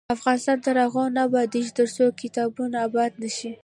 افغانستان 0.15 0.57
تر 0.65 0.75
هغو 0.83 1.03
نه 1.15 1.21
ابادیږي، 1.27 1.71
ترڅو 1.79 2.05
کتابتونونه 2.21 2.77
اباد 2.87 3.11
نشي. 3.21 3.51